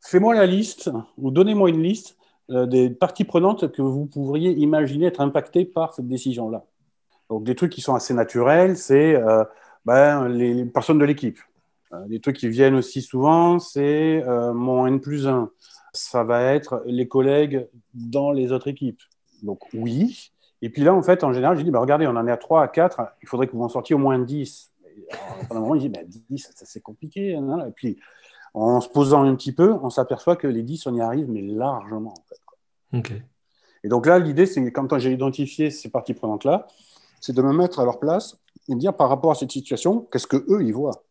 fais-moi 0.00 0.34
la 0.34 0.46
liste, 0.46 0.90
ou 1.18 1.30
donnez-moi 1.30 1.70
une 1.70 1.84
liste 1.84 2.16
des 2.66 2.90
parties 2.90 3.24
prenantes 3.24 3.70
que 3.72 3.82
vous 3.82 4.06
pourriez 4.06 4.50
imaginer 4.50 5.06
être 5.06 5.20
impactées 5.20 5.64
par 5.64 5.94
cette 5.94 6.08
décision-là. 6.08 6.64
Donc 7.28 7.44
des 7.44 7.54
trucs 7.54 7.72
qui 7.72 7.80
sont 7.80 7.94
assez 7.94 8.12
naturels, 8.12 8.76
c'est 8.76 9.14
euh, 9.14 9.44
ben, 9.84 10.28
les, 10.28 10.64
personnes 10.64 10.98
de 10.98 11.04
l'équipe. 11.04 11.38
Euh, 11.92 12.06
des 12.06 12.20
trucs 12.20 12.36
qui 12.36 12.48
viennent 12.48 12.74
aussi 12.74 13.02
souvent, 13.02 13.58
c'est 13.58 14.24
mon 14.54 14.86
N 14.86 15.00
plus 15.00 15.28
1, 15.28 15.50
ça 15.92 16.24
va 16.24 16.42
être 16.54 16.82
les 16.86 17.08
collègues 17.08 17.68
dans 17.94 18.32
les 18.32 18.52
autres 18.52 18.68
équipes. 18.68 19.00
Donc 19.42 19.60
oui. 19.74 20.32
Et 20.62 20.68
puis 20.68 20.82
là, 20.82 20.94
en 20.94 21.02
fait, 21.02 21.24
en 21.24 21.32
général, 21.32 21.56
je 21.58 21.62
dis, 21.62 21.70
bah, 21.70 21.80
regardez, 21.80 22.06
on 22.06 22.16
en 22.16 22.26
est 22.26 22.32
à 22.32 22.36
3, 22.36 22.62
à 22.62 22.68
4, 22.68 23.00
il 23.22 23.28
faudrait 23.28 23.46
que 23.46 23.52
vous 23.52 23.62
en 23.62 23.68
sortiez 23.68 23.94
au 23.94 23.98
moins 23.98 24.18
10. 24.18 24.72
pendant 25.48 25.60
un 25.60 25.62
moment, 25.62 25.74
il 25.74 25.80
dit, 25.80 25.88
bah, 25.88 26.00
10, 26.04 26.52
c'est 26.54 26.82
compliqué. 26.82 27.34
Hein, 27.34 27.66
Et 27.66 27.72
puis, 27.72 27.98
en 28.54 28.80
se 28.80 28.88
posant 28.88 29.22
un 29.22 29.34
petit 29.34 29.52
peu, 29.52 29.72
on 29.82 29.90
s'aperçoit 29.90 30.36
que 30.36 30.46
les 30.46 30.62
10, 30.62 30.86
on 30.86 30.94
y 30.94 31.00
arrive, 31.00 31.30
mais 31.30 31.42
largement. 31.42 32.14
En 32.92 33.02
fait, 33.02 33.22
Et 33.84 33.88
donc 33.88 34.06
là, 34.06 34.18
l'idée, 34.18 34.46
c'est 34.46 34.62
que 34.62 34.70
quand 34.70 34.98
j'ai 34.98 35.12
identifié 35.12 35.70
ces 35.70 35.88
parties 35.88 36.14
prenantes-là, 36.14 36.66
c'est 37.20 37.34
de 37.34 37.42
me 37.42 37.52
mettre 37.52 37.80
à 37.80 37.84
leur 37.84 37.98
place 37.98 38.38
et 38.68 38.74
de 38.74 38.78
dire 38.78 38.94
par 38.94 39.08
rapport 39.08 39.30
à 39.30 39.34
cette 39.34 39.52
situation, 39.52 40.06
qu'est-ce 40.10 40.26
que 40.26 40.44
eux 40.48 40.62
ils 40.62 40.72
voient? 40.72 41.02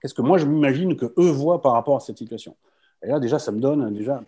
Qu'est-ce 0.00 0.14
que 0.14 0.22
moi 0.22 0.36
je 0.36 0.46
m'imagine 0.46 0.96
que 0.96 1.12
eux 1.16 1.30
voient 1.30 1.62
par 1.62 1.72
rapport 1.72 1.96
à 1.96 2.00
cette 2.00 2.18
situation? 2.18 2.56
Et 3.02 3.08
là, 3.08 3.20
déjà, 3.20 3.38
ça 3.38 3.52
me 3.52 3.60
donne 3.60 3.92
déjà 3.94 4.22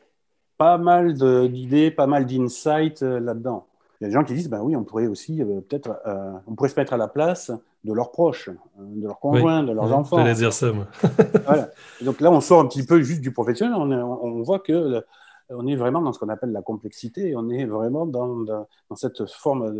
pas 0.56 0.78
mal 0.78 1.14
d'idées, 1.14 1.90
pas 1.90 2.06
mal 2.06 2.26
d'insights 2.26 3.02
euh, 3.02 3.18
là-dedans. 3.20 3.66
Il 4.00 4.04
y 4.04 4.06
a 4.06 4.08
des 4.08 4.14
gens 4.14 4.24
qui 4.24 4.34
disent, 4.34 4.48
ben 4.48 4.60
oui, 4.60 4.76
on 4.76 4.84
pourrait 4.84 5.06
aussi 5.06 5.42
euh, 5.42 5.60
peut-être, 5.60 6.00
euh, 6.06 6.32
on 6.46 6.54
pourrait 6.54 6.68
se 6.68 6.78
mettre 6.78 6.92
à 6.92 6.96
la 6.96 7.08
place 7.08 7.50
de 7.84 7.92
leurs 7.92 8.10
proches, 8.10 8.50
de 8.78 9.06
leurs 9.06 9.20
conjoints, 9.20 9.62
de 9.62 9.72
leurs 9.72 9.92
enfants. 9.92 10.24
Je 10.24 10.32
dire 10.32 10.52
ça, 10.52 10.72
moi. 10.72 10.86
voilà. 11.44 11.70
donc 12.00 12.20
là, 12.20 12.30
on 12.30 12.40
sort 12.40 12.60
un 12.60 12.66
petit 12.66 12.84
peu 12.84 13.02
juste 13.02 13.20
du 13.20 13.32
professionnel. 13.32 13.76
On, 13.76 13.90
on 13.90 14.42
voit 14.42 14.58
que 14.58 15.04
on 15.50 15.66
est 15.66 15.76
vraiment 15.76 16.00
dans 16.00 16.12
ce 16.12 16.18
qu'on 16.18 16.28
appelle 16.28 16.52
la 16.52 16.62
complexité. 16.62 17.34
On 17.36 17.50
est 17.50 17.64
vraiment 17.64 18.06
dans, 18.06 18.36
dans, 18.36 18.96
cette 18.96 19.26
forme 19.26 19.74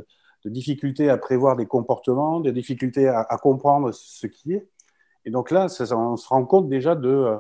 de, 0.45 0.51
difficulté 0.51 1.09
à 1.09 1.17
prévoir 1.17 1.57
des 1.57 1.65
comportements, 1.65 2.41
de 2.41 2.51
difficulté 2.51 3.09
à, 3.09 3.25
comprendre 3.43 3.93
ce 3.93 4.27
qui 4.27 4.53
est. 4.53 4.69
Et 5.25 5.31
donc 5.31 5.51
là, 5.51 5.69
on 5.93 6.17
se 6.17 6.29
rend 6.29 6.45
compte 6.45 6.69
déjà 6.69 6.95
de 6.95 7.39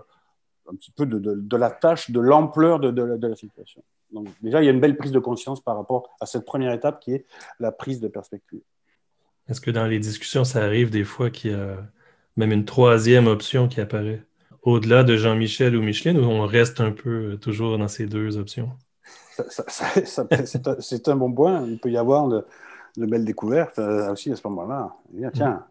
un 0.67 0.75
petit 0.77 0.91
peu 0.91 1.05
de, 1.05 1.19
de, 1.19 1.57
la 1.59 1.71
tâche, 1.71 2.11
de 2.11 2.21
l'ampleur 2.21 2.81
de, 2.81 2.91
de, 2.91 3.27
la 3.27 3.37
situation. 3.37 3.83
Donc 4.13 4.29
déjà, 4.41 4.63
il 4.63 4.65
y 4.65 4.69
a 4.69 4.71
une 4.71 4.81
belle 4.81 4.97
prise 4.97 5.13
de 5.13 5.19
conscience 5.19 5.61
par 5.61 5.77
rapport 5.77 6.09
à 6.21 6.25
cette 6.25 6.47
première 6.47 6.73
étape 6.73 7.01
qui 7.01 7.13
est 7.13 7.27
la 7.61 7.73
prise 7.73 8.01
de 8.01 8.09
perspective. 8.09 8.63
Est-ce 9.49 9.61
que 9.61 9.71
dans 9.71 9.87
les 9.87 9.99
discussions, 9.99 10.45
ça 10.45 10.65
arrive 10.65 10.91
des 10.91 11.05
fois 11.05 11.31
qu'il 11.31 11.51
y 11.53 11.55
a 11.55 11.77
même 12.37 12.53
une 12.53 12.65
troisième 12.65 13.27
option 13.27 13.69
qui 13.69 13.81
apparaît 13.81 14.23
au-delà 14.65 15.05
de 15.05 15.17
Jean-Michel 15.17 15.77
ou 15.77 15.83
Micheline, 15.83 16.19
ou 16.19 16.25
on 16.25 16.47
reste 16.47 16.81
un 16.81 16.91
peu 16.91 17.37
toujours 17.41 17.79
dans 17.79 17.89
ces 17.89 18.07
deux 18.07 18.37
options? 18.39 18.71
c'est 20.79 21.09
un, 21.09 21.17
bon 21.17 21.33
point. 21.33 21.67
Il 21.67 21.79
peut 21.79 21.91
y 21.91 21.97
avoir 21.97 22.29
de, 22.29 22.45
belles 22.97 23.25
découvertes 23.25 23.79
euh, 23.79 24.13
aussi 24.13 24.33
à 24.33 24.37
ce 24.37 24.47
moment-là. 24.49 24.95
Tiens, 25.33 25.67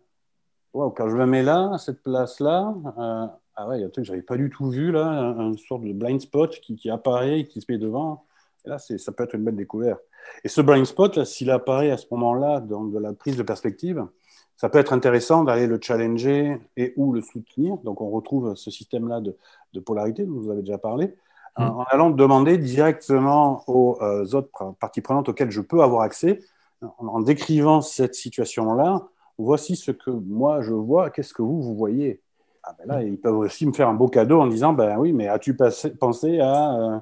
quand 0.73 1.09
je 1.09 1.15
me 1.15 1.25
mets 1.25 1.43
là, 1.43 1.77
cette 1.77 2.03
place-là, 2.03 2.73
euh, 2.97 3.27
ah 3.55 3.67
ouais, 3.67 3.77
il 3.77 3.81
y 3.81 3.83
a 3.83 3.87
un 3.87 3.89
truc 3.89 4.03
que 4.03 4.07
je 4.07 4.11
n'avais 4.11 4.23
pas 4.23 4.37
du 4.37 4.49
tout 4.49 4.69
vu, 4.69 4.91
là, 4.91 5.07
un, 5.07 5.55
sorte 5.57 5.83
de 5.83 5.93
blind 5.93 6.19
spot 6.19 6.59
qui, 6.59 6.75
qui 6.75 6.89
apparaît, 6.89 7.45
qui 7.45 7.61
se 7.61 7.71
met 7.71 7.77
devant. 7.77 8.25
Et 8.65 8.69
là, 8.69 8.77
ça 8.79 9.11
peut 9.11 9.23
être 9.23 9.35
une 9.35 9.43
belle 9.43 9.55
découverte. 9.55 10.01
Et 10.43 10.49
ce 10.49 10.61
blind 10.61 10.85
spot, 10.85 11.23
s'il 11.23 11.51
apparaît 11.51 11.91
à 11.91 11.97
ce 11.97 12.05
moment-là, 12.11 12.59
dans 12.59 12.83
de 12.83 12.99
la 12.99 13.13
prise 13.13 13.37
de 13.37 13.43
perspective, 13.43 14.05
ça 14.55 14.69
peut 14.69 14.79
être 14.79 14.93
intéressant 14.93 15.43
d'aller 15.43 15.67
le 15.67 15.79
challenger 15.81 16.59
et 16.77 16.93
ou 16.95 17.13
le 17.13 17.21
soutenir. 17.21 17.77
Donc, 17.83 18.01
on 18.01 18.09
retrouve 18.09 18.55
ce 18.55 18.71
système-là 18.71 19.19
de, 19.19 19.35
de, 19.73 19.79
polarité 19.79 20.25
dont 20.25 20.39
vous 20.39 20.51
avez 20.51 20.61
déjà 20.61 20.77
parlé, 20.77 21.15
en, 21.55 21.65
mm. 21.65 21.85
allant 21.89 22.09
demander 22.09 22.57
directement 22.57 23.63
aux 23.67 23.97
euh, 24.01 24.25
autres 24.33 24.75
parties 24.79 25.01
prenantes 25.01 25.29
auxquelles 25.29 25.51
je 25.51 25.61
peux 25.61 25.81
avoir 25.81 26.01
accès, 26.01 26.39
en 26.97 27.21
décrivant 27.21 27.81
cette 27.81 28.15
situation-là, 28.15 29.07
voici 29.37 29.75
ce 29.75 29.91
que 29.91 30.11
moi 30.11 30.61
je 30.61 30.73
vois, 30.73 31.09
qu'est-ce 31.09 31.33
que 31.33 31.41
vous, 31.41 31.61
vous 31.61 31.75
voyez? 31.75 32.21
Ah 32.63 32.75
ben 32.77 32.87
là, 32.87 33.03
ils 33.03 33.19
peuvent 33.19 33.37
aussi 33.37 33.65
me 33.65 33.73
faire 33.73 33.89
un 33.89 33.93
beau 33.93 34.07
cadeau 34.07 34.39
en 34.39 34.47
disant 34.47 34.73
ben 34.73 34.97
oui, 34.97 35.11
mais 35.13 35.27
as-tu 35.27 35.55
pensé 35.99 36.39
à, 36.39 37.01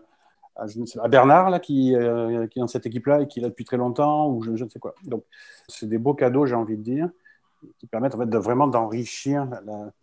euh, 0.59 0.85
à, 1.01 1.07
Bernard 1.07 1.49
là, 1.49 1.59
qui, 1.59 1.95
euh, 1.95 2.47
qui, 2.47 2.59
est 2.59 2.61
dans 2.61 2.67
cette 2.67 2.85
équipe-là 2.85 3.21
et 3.21 3.27
qui 3.27 3.39
est 3.39 3.41
là 3.41 3.49
depuis 3.49 3.65
très 3.65 3.77
longtemps 3.77 4.29
ou 4.29 4.43
je, 4.43 4.51
ne 4.51 4.69
sais 4.69 4.79
quoi. 4.79 4.95
Donc, 5.05 5.23
c'est 5.67 5.87
des 5.87 5.97
beaux 5.97 6.13
cadeaux, 6.13 6.45
j'ai 6.45 6.55
envie 6.55 6.77
de 6.77 6.83
dire, 6.83 7.09
qui 7.79 7.87
permettent 7.87 8.15
en 8.15 8.19
fait, 8.19 8.29
de 8.29 8.37
vraiment 8.37 8.67
d'enrichir 8.67 9.47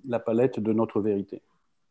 la, 0.06 0.18
palette 0.18 0.60
de 0.60 0.72
notre 0.72 1.00
vérité. 1.00 1.42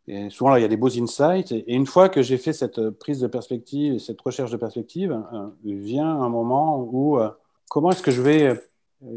Et 0.07 0.29
souvent, 0.29 0.51
là, 0.51 0.59
il 0.59 0.61
y 0.61 0.65
a 0.65 0.69
des 0.69 0.77
beaux 0.77 0.97
insights. 0.99 1.51
Et, 1.51 1.73
une 1.73 1.85
fois 1.85 2.09
que 2.09 2.21
j'ai 2.21 2.37
fait 2.37 2.53
cette 2.53 2.89
prise 2.91 3.19
de 3.19 3.27
perspective 3.27 3.95
et 3.95 3.99
cette 3.99 4.21
recherche 4.21 4.51
de 4.51 4.57
perspective, 4.57 5.11
euh, 5.33 5.47
vient 5.63 6.09
un 6.09 6.29
moment 6.29 6.79
où 6.81 7.19
comment 7.69 7.91
est-ce 7.91 8.03
que 8.03 8.11
je 8.11 8.21
vais 8.21 8.59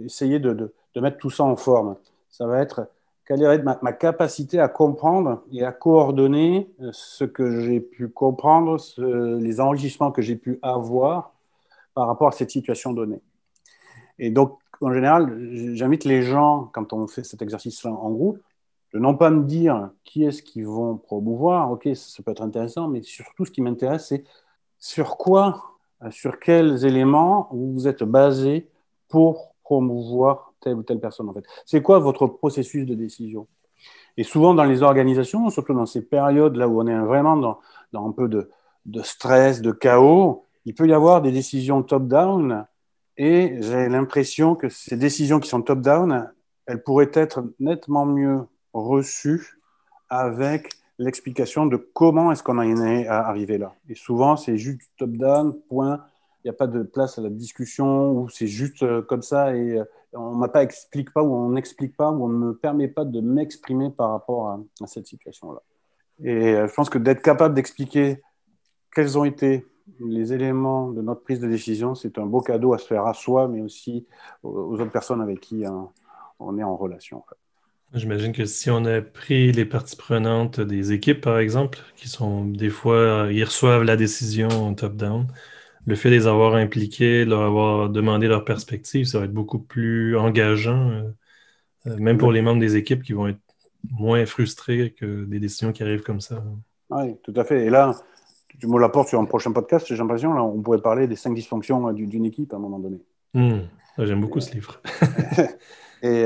essayer 0.05 0.39
de, 0.39 0.53
de, 0.53 0.75
de 0.95 1.01
mettre 1.01 1.17
tout 1.17 1.31
ça 1.31 1.45
en 1.45 1.57
forme? 1.57 1.97
Ça 2.29 2.47
va 2.47 2.61
être 2.61 2.89
quelle 3.31 3.45
est 3.45 3.63
ma, 3.63 3.79
ma, 3.81 3.93
capacité 3.93 4.59
à 4.59 4.67
comprendre 4.67 5.45
et 5.53 5.65
à 5.65 5.71
coordonner 5.71 6.69
euh, 6.81 6.91
ce 6.93 7.23
que 7.23 7.61
j'ai 7.61 7.79
pu 7.79 8.09
comprendre, 8.09 8.77
les 8.99 9.61
enrichissements 9.61 10.11
que 10.11 10.21
j'ai 10.21 10.35
pu 10.35 10.59
avoir 10.63 11.33
par 11.95 12.09
rapport 12.09 12.27
à 12.27 12.33
cette 12.33 12.51
situation 12.51 12.93
donnée. 12.93 13.21
Et 14.19 14.31
donc, 14.31 14.59
en 14.81 14.93
général, 14.93 15.49
j'invite 15.75 16.03
les 16.03 16.23
gens, 16.23 16.71
quand 16.73 16.93
on 16.93 17.07
fait 17.07 17.23
cet 17.23 17.41
exercice-là 17.41 17.93
en 17.93 18.11
groupe, 18.11 18.41
de 18.93 18.99
non 18.99 19.17
pas 19.17 19.31
me 19.31 19.45
dire 19.45 19.91
qui 20.03 20.25
est-ce 20.25 20.43
qu'ils 20.43 20.67
vont 20.67 20.97
promouvoir, 20.97 21.71
ok, 21.71 21.89
ça, 21.95 22.25
peut 22.25 22.33
être 22.33 22.43
intéressant, 22.43 22.89
mais 22.89 23.03
surtout 23.03 23.45
ce 23.45 23.53
qui 23.53 23.63
m'intéresse, 23.63 24.09
c'est 24.09 24.25
sur 24.81 25.17
quoi, 25.17 25.77
euh, 26.03 26.11
sur 26.11 26.41
quels 26.41 26.85
éléments 26.85 27.49
vous 27.53 27.87
êtes 27.87 28.03
basé 28.03 28.69
pour 29.07 29.55
promouvoir 29.63 30.50
telle 30.61 30.75
ou 30.75 30.83
telle 30.83 31.01
personne 31.01 31.29
en 31.29 31.35
fait. 31.35 31.45
C'est 31.67 31.83
quoi 31.83 31.99
votre 31.99 32.27
processus 32.27 32.87
de 32.87 32.95
décision? 32.95 33.47
Et 34.17 34.25
souvent 34.25 34.55
dans 34.55 34.65
les 34.65 34.83
organisations, 34.83 35.49
surtout 35.51 35.75
dans 35.75 35.87
ces 35.87 36.03
périodes-là 36.03 36.69
où 36.69 36.81
on 36.81 36.87
est 36.87 36.99
vraiment 36.99 37.37
dans, 37.37 37.61
dans 37.93 38.09
un 38.09 38.13
peu 38.13 38.29
de, 38.29 38.51
de, 38.87 39.03
stress, 39.03 39.63
de 39.63 39.73
chaos, 39.73 40.45
il 40.67 40.75
peut 40.75 40.87
y 40.87 40.93
avoir 40.93 41.23
des 41.23 41.33
décisions 41.33 41.83
top-down 41.83 42.67
et 43.17 43.59
j'ai 43.61 43.89
l'impression 43.89 44.55
que 44.55 44.69
ces 44.69 44.97
décisions 44.97 45.41
qui 45.41 45.49
sont 45.49 45.63
top-down, 45.63 46.31
elles 46.67 46.83
pourraient 46.83 47.11
être 47.15 47.45
nettement 47.59 48.07
mieux 48.07 48.41
reçues 48.73 49.59
avec 50.09 50.71
l'explication 50.99 51.67
de 51.67 51.77
comment 51.77 52.31
est-ce 52.31 52.43
qu'on 52.43 52.59
en 52.59 52.85
est 52.85 53.07
arrivé 53.09 53.59
là. 53.59 53.75
Et 53.89 53.95
souvent, 53.95 54.37
c'est 54.37 54.59
juste 54.59 54.83
top-down, 54.99 55.59
point. 55.69 56.05
Il 56.45 56.49
n'y 56.49 56.51
a 56.51 56.55
pas 56.55 56.67
de 56.67 56.83
place 56.83 57.19
à 57.19 57.23
la 57.23 57.31
discussion 57.31 58.13
ou 58.13 58.29
c'est 58.29 58.47
juste 58.47 58.83
euh, 58.83 59.03
comme 59.03 59.23
ça 59.23 59.55
et 59.55 59.79
euh, 59.79 59.85
on 60.13 60.37
ne 60.37 60.47
pas 60.47 60.63
explique 60.63 61.13
pas 61.13 61.23
ou 61.23 61.35
on 61.35 61.51
n'explique 61.51 61.97
pas 61.97 62.11
ou 62.11 62.25
on 62.25 62.29
ne 62.29 62.47
me 62.47 62.55
permet 62.55 62.89
pas 62.89 63.05
de 63.05 63.21
m'exprimer 63.21 63.91
par 63.91 64.11
rapport 64.11 64.49
à, 64.49 64.87
cette 64.87 65.07
situation-là. 65.07 65.63
Et 66.23 66.55
euh, 66.55 66.67
je 66.67 66.75
pense 66.75 66.91
que 66.91 66.99
d'être 66.99 67.23
capable 67.23 67.55
d'expliquer 67.55 68.21
quels 68.95 69.19
ont 69.19 69.25
été 69.25 69.67
les 70.01 70.33
éléments 70.33 70.91
de 70.91 71.03
notre 71.03 71.23
prise 71.23 71.41
de 71.41 71.49
décision, 71.49 71.95
c'est 71.95 72.19
un 72.19 72.27
beau 72.27 72.41
cadeau 72.41 72.75
à 72.75 72.79
se 72.79 72.87
faire 72.87 73.07
à 73.07 73.15
soi, 73.15 73.49
mais 73.49 73.61
aussi 73.61 74.07
aux 74.43 74.75
autres 74.75 74.91
personnes 74.91 75.21
avec 75.21 75.41
qui 75.41 75.65
hein, 75.65 75.89
on 76.39 76.59
est 76.59 76.63
en 76.63 76.77
relation. 76.77 77.23
J'imagine 77.93 78.33
que 78.33 78.45
si 78.45 78.71
on 78.71 78.85
a 78.85 79.01
pris 79.01 79.51
les 79.51 79.65
parties 79.65 79.97
prenantes 79.97 80.61
des 80.61 80.93
équipes, 80.93 81.21
par 81.21 81.39
exemple, 81.39 81.81
qui 81.97 82.09
sont 82.09 82.45
des 82.45 82.71
fois, 82.71 83.29
ils 83.33 83.43
reçoivent 83.43 83.83
la 83.83 83.97
décision 83.97 84.75
top-down, 84.75 85.27
le 85.87 85.95
fait 85.95 86.11
de 86.11 86.15
les 86.15 86.27
avoir 86.27 86.55
impliqués, 86.55 87.25
leur 87.25 87.43
avoir 87.43 87.91
demandé 87.91 88.29
leur 88.29 88.45
perspective, 88.45 89.07
ça 89.07 89.19
va 89.19 89.25
être 89.25 89.33
beaucoup 89.33 89.59
plus 89.59 90.17
engageant, 90.17 90.91
euh, 90.91 91.03
euh, 91.87 91.97
même 91.97 92.19
pour 92.19 92.33
les 92.33 92.43
membres 92.43 92.61
des 92.61 92.77
équipes 92.77 93.03
qui 93.03 93.13
vont 93.13 93.29
être 93.29 93.41
moins 93.91 94.27
frustrés 94.27 94.93
que 94.93 95.25
des 95.25 95.41
décisions 95.41 95.73
qui 95.73 95.83
arrivent 95.83 96.03
comme 96.03 96.21
ça. 96.21 96.45
Oui, 96.91 97.17
tout 97.23 97.33
à 97.37 97.45
fait. 97.45 97.65
Et 97.65 97.71
là, 97.71 97.95
tu 98.59 98.67
me 98.67 98.79
l'apportes 98.79 99.09
sur 99.09 99.21
un 99.21 99.25
prochain 99.25 99.53
podcast, 99.53 99.87
j'ai 99.89 99.97
l'impression, 99.97 100.35
là, 100.35 100.43
on 100.43 100.61
pourrait 100.61 100.83
parler 100.83 101.07
des 101.07 101.17
cinq 101.17 101.35
dysfonctions 101.35 101.89
euh, 101.89 101.93
d'une 101.93 102.27
équipe 102.27 102.53
à 102.53 102.57
un 102.57 102.61
moment 102.61 102.79
donné. 102.79 102.99
Hmm. 103.33 103.61
J'aime 103.99 104.21
beaucoup 104.21 104.41
ce 104.41 104.53
livre. 104.53 104.81
et 106.03 106.25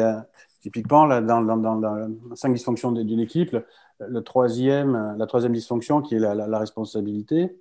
typiquement, 0.61 1.07
là, 1.07 1.21
dans, 1.21 1.43
dans, 1.43 1.57
dans, 1.57 2.37
cinq 2.37 2.55
dysfonctions 2.55 2.93
d'une 2.93 3.19
équipe, 3.19 3.57
le, 3.99 4.23
troisième, 4.23 5.17
la 5.19 5.27
troisième 5.27 5.53
dysfonction 5.53 6.01
qui 6.01 6.15
est 6.15 6.21
la 6.21 6.59
responsabilité, 6.59 7.57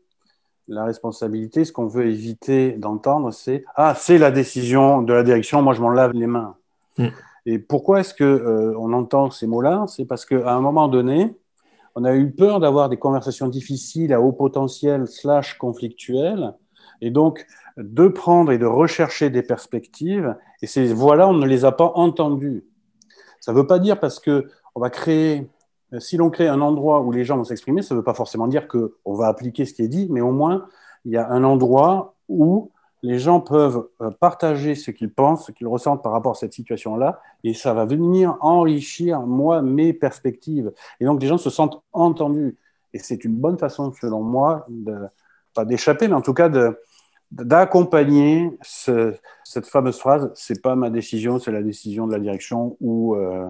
la 0.67 0.85
responsabilité, 0.85 1.65
ce 1.65 1.71
qu'on 1.71 1.87
veut 1.87 2.07
éviter 2.07 2.73
d'entendre, 2.73 3.31
c'est 3.31 3.65
Ah, 3.75 3.95
c'est 3.97 4.17
la 4.17 4.31
décision 4.31 5.01
de 5.01 5.13
la 5.13 5.23
direction, 5.23 5.61
moi 5.61 5.73
je 5.73 5.81
m'en 5.81 5.89
lave 5.89 6.13
les 6.13 6.27
mains. 6.27 6.55
Mm. 6.97 7.07
Et 7.45 7.59
pourquoi 7.59 7.99
est-ce 7.99 8.13
qu'on 8.13 8.23
euh, 8.23 8.73
on 8.77 8.93
entend 8.93 9.29
ces 9.29 9.47
mots-là? 9.47 9.85
C'est 9.87 10.05
parce 10.05 10.25
qu'à 10.25 10.53
un 10.53 10.61
moment 10.61 10.87
donné, 10.87 11.35
on 11.95 12.05
a 12.05 12.15
eu 12.15 12.31
peur 12.31 12.59
d'avoir 12.59 12.89
des 12.89 12.97
conversations 12.97 13.47
difficiles 13.47 14.13
à 14.13 14.21
haut 14.21 14.31
potentiel 14.31 15.07
slash 15.07 15.57
conflictuelles, 15.57 16.53
et 17.01 17.11
donc 17.11 17.45
de 17.77 18.07
prendre 18.07 18.51
et 18.51 18.57
de 18.57 18.65
rechercher 18.65 19.29
des 19.29 19.43
perspectives, 19.43 20.35
et 20.61 20.67
ces 20.67 20.93
voix-là, 20.93 21.27
on 21.27 21.33
ne 21.33 21.45
les 21.45 21.65
a 21.65 21.71
pas 21.71 21.91
entendues. 21.95 22.63
Ça 23.41 23.51
ne 23.51 23.57
veut 23.57 23.67
pas 23.67 23.79
dire 23.79 23.99
parce 23.99 24.19
que 24.19 24.47
on 24.75 24.79
va 24.79 24.89
créer 24.89 25.49
si 25.99 26.17
l'on 26.17 26.29
crée 26.29 26.47
un 26.47 26.61
endroit 26.61 27.01
où 27.01 27.11
les 27.11 27.23
gens 27.23 27.37
vont 27.37 27.43
s'exprimer, 27.43 27.81
ça 27.81 27.93
ne 27.93 27.99
veut 27.99 28.03
pas 28.03 28.13
forcément 28.13 28.47
dire 28.47 28.67
qu'on 28.67 29.13
va 29.13 29.27
appliquer 29.27 29.65
ce 29.65 29.73
qui 29.73 29.83
est 29.83 29.87
dit, 29.87 30.07
mais 30.09 30.21
au 30.21 30.31
moins, 30.31 30.67
il 31.05 31.11
y 31.11 31.17
a 31.17 31.29
un 31.29 31.43
endroit 31.43 32.15
où 32.29 32.71
les 33.03 33.19
gens 33.19 33.41
peuvent 33.41 33.87
euh, 34.01 34.11
partager 34.11 34.75
ce 34.75 34.89
qu'ils 34.89 35.11
pensent, 35.13 35.47
ce 35.47 35.51
qu'ils 35.51 35.67
ressentent 35.67 36.01
par 36.01 36.13
rapport 36.13 36.31
à 36.31 36.35
cette 36.35 36.53
situation-là, 36.53 37.21
et 37.43 37.53
ça 37.53 37.73
va 37.73 37.85
venir 37.85 38.37
enrichir, 38.39 39.21
moi, 39.21 39.61
mes 39.61 39.91
perspectives. 39.91 40.71
Et 41.01 41.05
donc, 41.05 41.21
les 41.21 41.27
gens 41.27 41.37
se 41.37 41.49
sentent 41.49 41.81
entendus. 41.91 42.57
Et 42.93 42.99
c'est 42.99 43.25
une 43.25 43.35
bonne 43.35 43.57
façon, 43.57 43.91
selon 43.99 44.21
moi, 44.21 44.65
pas 45.53 45.65
d'échapper, 45.65 46.07
mais 46.07 46.13
en 46.13 46.21
tout 46.21 46.33
cas 46.33 46.47
de, 46.47 46.79
d'accompagner 47.31 48.57
cette 48.61 49.65
fameuse 49.65 49.97
phrase 49.97 50.31
c'est 50.35 50.61
pas 50.61 50.75
ma 50.75 50.89
décision, 50.89 51.39
c'est 51.39 51.51
la 51.51 51.63
décision 51.63 52.05
de 52.07 52.13
la 52.13 52.19
direction 52.19 52.77
ou 52.79 53.15
euh, 53.15 53.47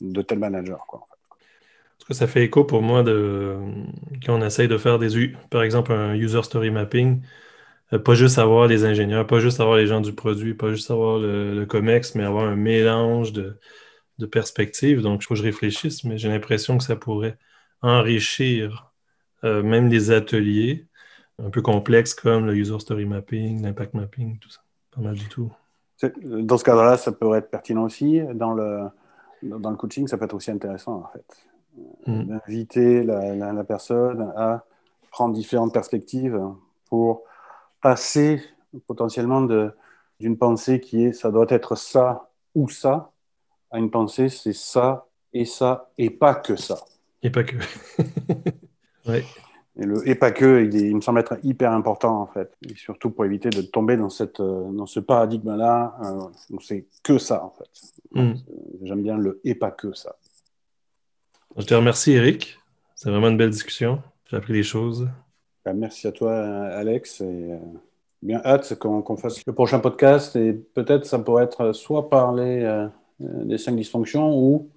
de 0.00 0.22
tel 0.22 0.38
manager. 0.38 0.86
En 2.10 2.14
ça 2.14 2.26
fait 2.26 2.44
écho 2.44 2.64
pour 2.64 2.82
moi 2.82 3.02
de 3.02 3.56
quand 4.24 4.38
on 4.38 4.44
essaye 4.44 4.68
de 4.68 4.78
faire 4.78 4.98
des, 4.98 5.32
par 5.50 5.62
exemple, 5.62 5.92
un 5.92 6.14
user 6.14 6.42
story 6.42 6.70
mapping. 6.70 7.22
Euh, 7.92 7.98
pas 7.98 8.14
juste 8.14 8.38
avoir 8.38 8.66
les 8.66 8.84
ingénieurs, 8.84 9.26
pas 9.26 9.40
juste 9.40 9.60
avoir 9.60 9.76
les 9.76 9.86
gens 9.86 10.00
du 10.00 10.14
produit, 10.14 10.54
pas 10.54 10.70
juste 10.70 10.90
avoir 10.90 11.18
le, 11.18 11.64
COMEX, 11.66 12.14
mais 12.14 12.24
avoir 12.24 12.44
un 12.46 12.56
mélange 12.56 13.32
de, 13.32 13.58
perspectives. 14.30 15.02
Donc, 15.02 15.22
il 15.22 15.26
faut 15.26 15.34
que 15.34 15.38
je 15.40 15.44
réfléchisse, 15.44 16.04
mais 16.04 16.16
j'ai 16.18 16.28
l'impression 16.28 16.78
que 16.78 16.84
ça 16.84 16.96
pourrait 16.96 17.36
enrichir 17.82 18.92
euh, 19.44 19.62
même 19.62 19.88
les 19.88 20.10
ateliers 20.10 20.86
un 21.42 21.50
peu 21.50 21.60
complexes 21.60 22.14
comme 22.14 22.46
le 22.46 22.56
user 22.56 22.78
story 22.78 23.04
mapping, 23.04 23.62
l'impact 23.62 23.94
mapping, 23.94 24.38
tout 24.38 24.50
ça. 24.50 24.60
Pas 24.94 25.02
mal 25.02 25.14
du 25.14 25.28
tout. 25.28 25.52
Dans 26.22 26.56
ce 26.56 26.64
cadre-là, 26.64 26.96
ça 26.96 27.12
pourrait 27.12 27.40
être 27.40 27.50
pertinent 27.50 27.84
aussi. 27.84 28.20
Dans 28.34 28.54
le, 28.54 28.84
dans 29.42 29.70
le 29.70 29.76
coaching, 29.76 30.06
ça 30.06 30.16
peut 30.16 30.24
être 30.24 30.34
aussi 30.34 30.50
intéressant, 30.50 31.02
en 31.02 31.12
fait. 31.12 31.24
Mm. 32.06 32.24
D'inviter 32.24 33.02
la, 33.02 33.64
personne 33.64 34.32
à 34.36 34.64
prendre 35.10 35.34
différentes 35.34 35.72
perspectives 35.72 36.40
pour 36.88 37.22
passer 37.80 38.42
potentiellement 38.86 39.42
d'une 40.20 40.36
pensée 40.36 40.80
qui 40.80 41.04
est 41.04 41.12
ça 41.12 41.30
doit 41.30 41.46
être 41.48 41.76
ça 41.76 42.30
ou 42.54 42.68
ça 42.68 43.10
à 43.70 43.78
une 43.78 43.90
pensée 43.90 44.28
c'est 44.28 44.52
ça 44.52 45.06
et 45.32 45.44
ça 45.44 45.90
et 45.98 46.10
pas 46.10 46.34
que 46.34 46.56
ça. 46.56 46.78
Et 47.22 47.30
pas 47.30 47.44
que. 47.44 47.56
Et 49.76 49.86
le 49.86 50.08
et 50.08 50.14
pas 50.14 50.30
que, 50.30 50.62
il, 50.72 50.94
me 50.94 51.00
semble 51.00 51.18
être 51.18 51.36
hyper 51.42 51.72
important 51.72 52.20
en 52.20 52.26
fait, 52.26 52.56
et 52.62 52.76
surtout 52.76 53.10
pour 53.10 53.24
éviter 53.24 53.50
de 53.50 53.60
tomber 53.60 53.96
dans 53.96 54.08
cette 54.08 54.38
euh, 54.38 54.70
dans 54.70 54.86
ce 54.86 55.00
paradigme-là 55.00 55.96
euh, 56.04 56.58
c'est 56.60 56.86
que 57.02 57.18
ça 57.18 57.44
en 57.44 57.50
fait. 57.50 57.68
Mm. 58.12 58.34
J'aime 58.84 59.02
bien 59.02 59.18
le 59.18 59.40
et 59.42 59.56
pas 59.56 59.72
que 59.72 59.92
ça. 59.92 60.14
Je 61.56 61.64
te 61.64 61.74
remercie 61.74 62.12
Eric, 62.12 62.58
c'est 62.96 63.10
vraiment 63.10 63.28
une 63.28 63.36
belle 63.36 63.50
discussion. 63.50 64.02
J'ai 64.28 64.36
appris 64.36 64.52
des 64.52 64.64
choses. 64.64 65.08
Ben, 65.64 65.74
merci 65.74 66.08
à 66.08 66.12
toi, 66.12 66.36
Alex. 66.36 67.20
Et, 67.20 67.24
euh, 67.24 67.58
bien 68.22 68.40
hâte 68.44 68.74
qu'on 68.74 69.16
fasse 69.16 69.40
le 69.46 69.52
prochain 69.52 69.78
podcast. 69.78 70.34
Et 70.34 70.52
peut-être 70.52 71.06
ça 71.06 71.20
pourrait 71.20 71.44
être 71.44 71.72
soit 71.72 72.10
parler 72.10 72.62
euh, 72.64 72.88
euh, 73.22 73.44
des 73.44 73.58
cinq 73.58 73.76
dysfonctions 73.76 74.36
ou 74.36 74.68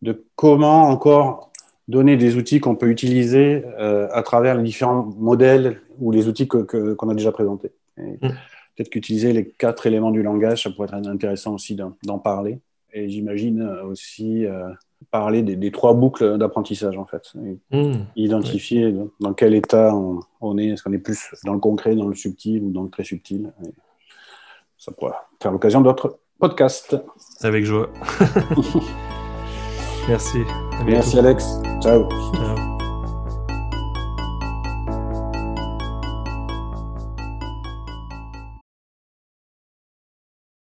de 0.00 0.24
comment 0.34 0.84
encore 0.84 1.52
donner 1.88 2.16
des 2.16 2.36
outils 2.36 2.58
qu'on 2.58 2.74
peut 2.74 2.88
utiliser 2.88 3.62
à 3.76 4.22
travers 4.22 4.54
les 4.54 4.62
différents 4.62 5.02
modèles 5.18 5.82
ou 5.98 6.10
les 6.10 6.28
outils 6.28 6.48
qu'on 6.48 6.64
que, 6.64 6.96
a 7.10 7.14
déjà 7.14 7.32
présentés. 7.32 7.72
Mm. 7.98 8.16
Peut-être 8.20 8.88
qu'utiliser 8.88 9.34
les 9.34 9.46
quatre 9.46 9.86
éléments 9.86 10.10
du 10.10 10.22
langage, 10.22 10.62
ça 10.62 10.70
pourrait 10.70 10.88
être 10.88 11.06
intéressant 11.06 11.54
aussi 11.54 11.76
d'en 11.76 12.18
parler. 12.18 12.60
Et 12.94 13.10
j'imagine 13.10 13.62
aussi 13.84 14.46
parler 15.10 15.42
des, 15.42 15.70
trois 15.70 15.94
boucles 15.94 16.38
d'apprentissage, 16.38 16.98
en 16.98 17.06
fait. 17.06 17.32
Mmh. 17.70 18.04
identifier 18.16 18.94
dans 19.20 19.32
quel 19.32 19.54
état 19.54 19.94
on, 20.40 20.58
est. 20.58 20.68
Est-ce 20.68 20.82
qu'on 20.82 20.92
est 20.92 20.98
plus 20.98 21.34
dans 21.44 21.54
le 21.54 21.60
concret, 21.60 21.94
dans 21.94 22.08
le 22.08 22.14
subtil 22.14 22.62
ou 22.62 22.70
dans 22.70 22.82
le 22.82 22.90
très 22.90 23.04
subtil 23.04 23.52
Ça 24.78 24.92
pourrait 24.92 25.14
faire 25.42 25.52
l'occasion 25.52 25.80
d'autres 25.80 26.18
podcasts. 26.38 26.96
Avec 27.42 27.64
joie. 27.64 27.90
Merci. 30.08 30.38
Merci, 30.84 31.18
Alex. 31.18 31.44
Ciao. 31.80 32.08
Ciao. 32.34 32.73